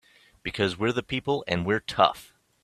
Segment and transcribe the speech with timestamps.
[0.41, 2.33] Because we're the people and we're tough!